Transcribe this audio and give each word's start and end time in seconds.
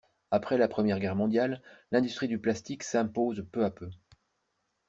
Après 0.31 0.57
la 0.57 0.67
Première 0.67 0.99
Guerre 0.99 1.15
mondiale, 1.15 1.61
l’industrie 1.91 2.27
du 2.27 2.39
plastique 2.39 2.81
s’impose 2.81 3.45
peu 3.51 3.63
à 3.63 3.69
peu. 3.69 3.91